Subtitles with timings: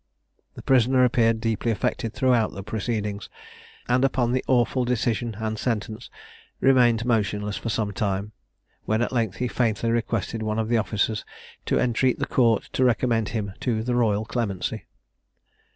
[0.55, 3.29] The prisoner appeared deeply affected throughout the proceedings,
[3.87, 6.09] and upon the awful decision and sentence,
[6.59, 8.31] remained motionless for some time,
[8.85, 11.23] when at length he faintly requested one of the officers
[11.67, 14.85] to entreat the court to recommend him to the royal clemency.